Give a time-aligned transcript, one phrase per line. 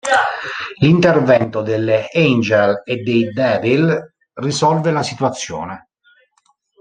[0.79, 5.89] L'intervento delle Angel e dei Devil risolve la situazione.